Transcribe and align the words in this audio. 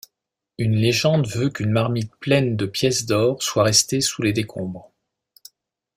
Une 0.57 0.75
légende 0.77 1.27
veut 1.27 1.51
qu'une 1.51 1.69
marmite 1.69 2.15
pleine 2.15 2.55
de 2.57 2.65
pièces 2.65 3.05
d'or 3.05 3.43
soit 3.43 3.65
restée 3.65 4.01
sous 4.01 4.23
les 4.23 4.33
décombres. 4.33 4.91